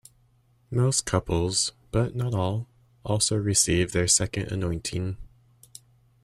Most 0.71 1.05
couples, 1.05 1.73
but 1.91 2.15
not 2.15 2.33
all, 2.33 2.67
also 3.05 3.35
received 3.35 3.93
their 3.93 4.07
Second 4.07 4.51
Anointing. 4.51 5.17